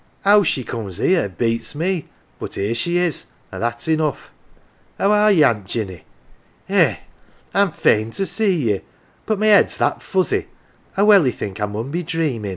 [0.23, 2.07] How she comes ""ere beats me
[2.39, 4.31] but here she is, an 1 that's enough!
[4.97, 6.05] How are ye, Aunt Jinny?
[6.67, 6.95] Eh,
[7.53, 8.81] I'm fain to see ye,
[9.27, 10.47] but my head's that fuzzy,
[10.97, 12.45] I welly think I mun be dreamm'."